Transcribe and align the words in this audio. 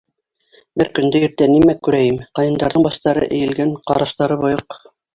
Бер 0.81 0.89
көндө 0.99 1.21
иртән 1.27 1.53
нимә 1.57 1.77
күрәйем: 1.89 2.19
ҡайындарҙың 2.41 2.89
баштары 2.91 3.31
эйелгән, 3.39 3.79
ҡараштары 3.93 4.45
бойоҡ. 4.45 4.85